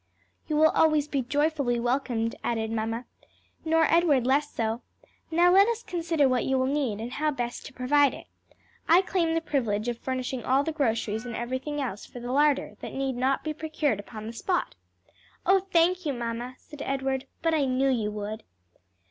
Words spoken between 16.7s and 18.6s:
Edward; "but I knew you would."